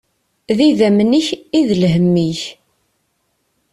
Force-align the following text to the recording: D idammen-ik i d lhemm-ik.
D 0.57 0.59
idammen-ik 0.67 1.27
i 1.59 1.59
d 1.67 1.71
lhemm-ik. 1.81 2.41